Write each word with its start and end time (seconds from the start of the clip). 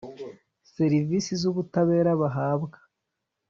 serivisi 0.73 1.31
z 1.41 1.43
ubutabera 1.49 2.11
bahabwa 2.21 2.77